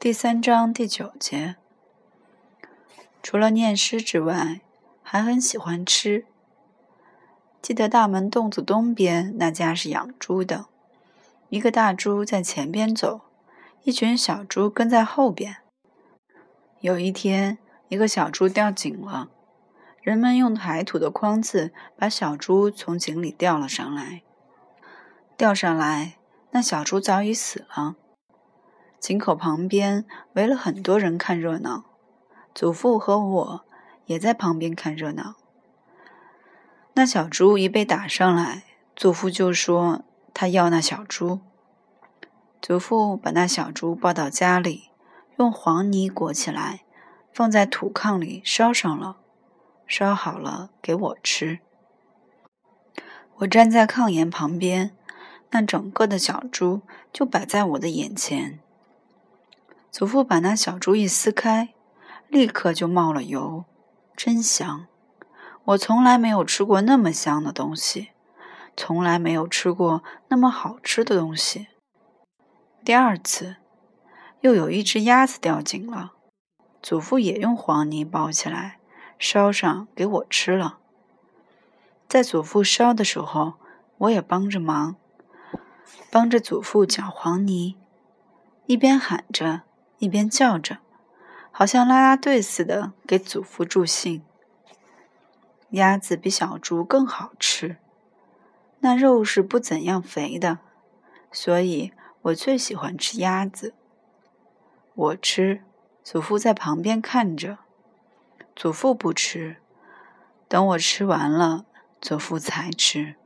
[0.00, 1.56] 第三章第九节，
[3.20, 4.60] 除了念诗之外，
[5.02, 6.24] 还很喜欢吃。
[7.60, 10.66] 记得大门洞子东边那家是养猪的，
[11.48, 13.22] 一个大猪在前边走，
[13.82, 15.56] 一群小猪跟在后边。
[16.78, 17.58] 有一天，
[17.88, 19.28] 一个小猪掉井了，
[20.00, 24.22] 人们用抬土的筐子把小猪从井里吊了上来。
[25.36, 26.18] 吊上来，
[26.52, 27.96] 那小猪早已死了。
[29.00, 30.04] 井口旁边
[30.34, 31.84] 围了很多人看热闹，
[32.54, 33.64] 祖父和我
[34.06, 35.36] 也在旁边看热闹。
[36.94, 38.64] 那小猪一被打上来，
[38.96, 40.02] 祖父就说
[40.34, 41.40] 他要那小猪。
[42.60, 44.90] 祖父把那小猪抱到家里，
[45.38, 46.80] 用黄泥裹起来，
[47.32, 49.18] 放在土炕里烧上了，
[49.86, 51.60] 烧好了给我吃。
[53.36, 54.90] 我站在炕沿旁边，
[55.50, 56.80] 那整个的小猪
[57.12, 58.58] 就摆在我的眼前。
[59.90, 61.74] 祖父把那小猪一撕开，
[62.28, 63.64] 立刻就冒了油，
[64.16, 64.86] 真香！
[65.64, 68.10] 我从来没有吃过那么香的东西，
[68.76, 71.68] 从来没有吃过那么好吃的东西。
[72.84, 73.56] 第二次，
[74.40, 76.12] 又有一只鸭子掉井了，
[76.82, 78.78] 祖父也用黄泥包起来，
[79.18, 80.78] 烧上给我吃了。
[82.06, 83.54] 在祖父烧的时候，
[83.98, 84.96] 我也帮着忙，
[86.10, 87.76] 帮着祖父搅黄泥，
[88.66, 89.62] 一边喊着。
[89.98, 90.78] 一边叫着，
[91.50, 94.22] 好像啦啦队似的给祖父助兴。
[95.70, 97.76] 鸭子比小猪更好吃，
[98.80, 100.60] 那肉是不怎样肥的，
[101.30, 103.74] 所以我最喜欢吃鸭子。
[104.94, 105.62] 我吃，
[106.02, 107.58] 祖父在旁边看着。
[108.56, 109.58] 祖父不吃，
[110.48, 111.66] 等我吃完了，
[112.00, 113.16] 祖父才吃。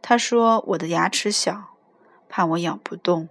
[0.00, 1.74] 他说我的牙齿小，
[2.28, 3.28] 怕我咬不动。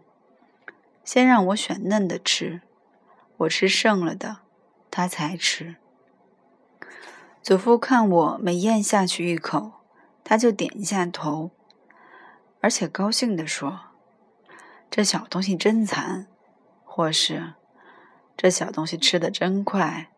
[1.11, 2.61] 先让我选嫩的吃，
[3.37, 4.41] 我吃剩了的，
[4.91, 5.77] 他才吃。
[7.41, 9.71] 祖父看我没咽下去一口，
[10.23, 11.49] 他就点一下头，
[12.61, 13.79] 而且高兴地说
[14.91, 16.27] ：“这小东西真馋，
[16.83, 17.55] 或是
[18.37, 20.11] 这小东西吃的真快。”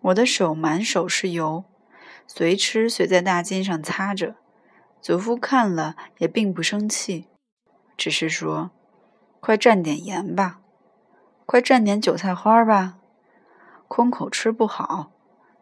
[0.00, 1.64] 我的手满手是油，
[2.26, 4.36] 随吃随在大襟上擦着。
[5.02, 7.26] 祖父看了也并不生气，
[7.98, 8.70] 只是说。
[9.40, 10.60] 快蘸点盐吧，
[11.46, 12.98] 快蘸点韭菜花吧，
[13.88, 15.10] 空口吃不好，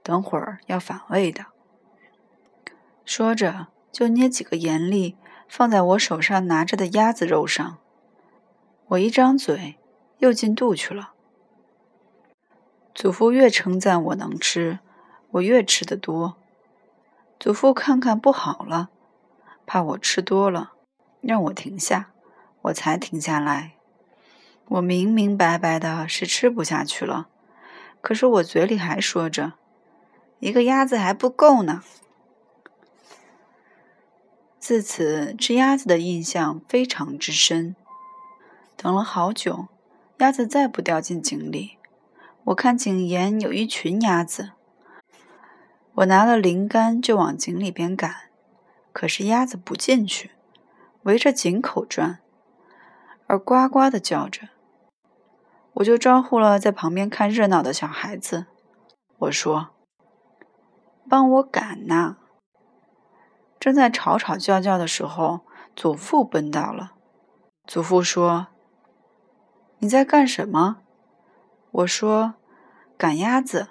[0.03, 1.47] 等会儿要反胃的。
[3.05, 5.17] 说着，就捏几个盐粒
[5.49, 7.79] 放在我手上拿着的鸭子肉上。
[8.89, 9.79] 我一张嘴，
[10.19, 11.13] 又进肚去了。
[12.95, 14.81] 祖父越称赞我能吃，
[15.31, 16.37] 我越吃得多。
[17.39, 18.91] 祖父看看不好了，
[19.65, 20.73] 怕我吃多了，
[21.21, 22.11] 让我停下。
[22.69, 23.75] 我才停下来。
[24.67, 27.29] 我明明白白的是吃不下去了，
[28.01, 29.55] 可是我嘴里还说着
[30.41, 31.83] ：“一个鸭子还不够呢。”
[34.61, 37.75] 自此，吃鸭子的印象非常之深。
[38.77, 39.69] 等了好久，
[40.19, 41.79] 鸭子再不掉进井里。
[42.45, 44.53] 我看井沿有一群鸭子，
[45.95, 48.15] 我拿了灵杆就往井里边赶，
[48.93, 50.33] 可是鸭子不进去，
[51.05, 52.19] 围着井口转。
[53.29, 54.49] 而呱呱的叫着，
[55.75, 58.47] 我就招呼了在旁边看热闹的小孩子。
[59.19, 59.69] 我说
[61.11, 62.17] ：“帮我赶呐！”
[63.61, 65.41] 正在吵吵叫叫的时候，
[65.77, 66.93] 祖父奔到了。
[67.67, 68.47] 祖父说
[69.81, 70.79] ：“你在干什么？”
[71.71, 72.37] 我说
[72.97, 73.69] ：“赶鸭子，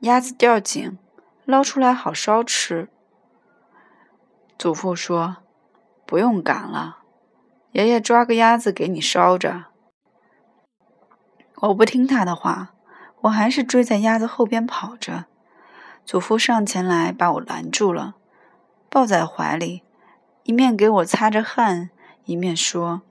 [0.00, 0.98] 鸭子掉井，
[1.44, 2.88] 捞出来好烧吃。”
[4.58, 5.36] 祖父说
[6.04, 7.02] ：“不用赶了。”
[7.74, 9.64] 爷爷抓个鸭子给你烧着。
[11.56, 12.72] 我不听他的话，
[13.22, 15.24] 我还是追在鸭子后边跑着。
[16.04, 18.14] 祖父上前来把我拦住了，
[18.88, 19.82] 抱在怀里，
[20.44, 21.90] 一面给我擦着汗，
[22.26, 23.02] 一面说：“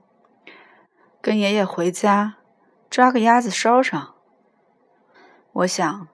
[1.20, 2.36] 跟爷爷回家，
[2.88, 4.14] 抓个鸭子烧上。”
[5.52, 6.08] 我想，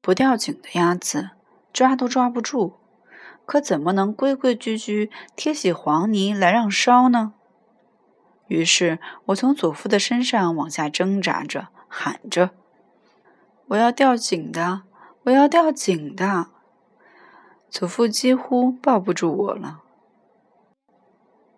[0.00, 1.32] 不掉井的鸭子
[1.74, 2.78] 抓都抓不住，
[3.44, 7.34] 可怎么能规规矩矩贴起黄泥来让烧呢？
[8.52, 12.50] 于是我从祖父的身上往下挣扎着，喊着
[13.68, 14.82] ：“我要掉井的，
[15.22, 16.48] 我要掉井的！”
[17.70, 19.80] 祖父几乎抱不住我了。